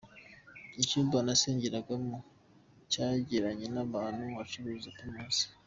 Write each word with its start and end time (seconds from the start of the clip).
Icyumba 0.81 1.15
nasengeragamo 1.25 2.15
cyegeranye 2.91 3.67
n’ahantu 3.73 4.23
bacuruza 4.37 4.89
Primus. 4.97 5.37